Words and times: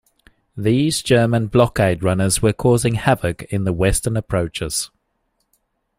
These 0.57 1.03
German 1.03 1.45
blockade 1.45 2.01
runners 2.01 2.41
were 2.41 2.53
causing 2.53 2.95
havoc 2.95 3.43
in 3.53 3.65
the 3.65 3.71
Western 3.71 4.17
Approaches. 4.17 4.89